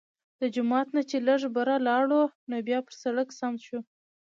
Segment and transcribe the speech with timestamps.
[0.39, 3.79] د جومات نه چې لږ بره لاړو نو بيا پۀ سړک سم شو